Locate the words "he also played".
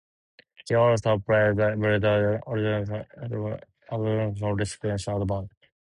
0.67-1.57